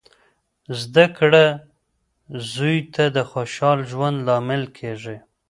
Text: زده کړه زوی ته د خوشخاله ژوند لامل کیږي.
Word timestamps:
زده 0.81 1.05
کړه 1.17 1.45
زوی 2.51 2.77
ته 2.93 3.03
د 3.15 3.17
خوشخاله 3.29 3.83
ژوند 3.91 4.17
لامل 4.27 4.63
کیږي. 4.77 5.17